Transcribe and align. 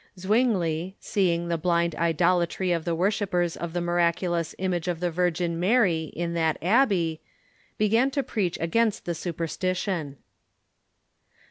Zwingli, 0.17 0.95
see 0.99 1.31
ing 1.31 1.47
the 1.49 1.59
blind 1.59 1.93
idolatry 1.93 2.71
of 2.71 2.85
the 2.85 2.95
worshippers 2.95 3.55
of 3.55 3.73
the 3.73 3.81
miraculous 3.81 4.55
image 4.57 4.87
of 4.87 4.99
the 4.99 5.11
Virgin 5.11 5.59
Mary 5.59 6.05
in 6.15 6.33
that 6.33 6.57
abbey, 6.59 7.21
began 7.77 8.09
to 8.09 8.23
preach 8.23 8.57
against 8.59 9.05
the 9.05 9.13
superstition. 9.13 10.17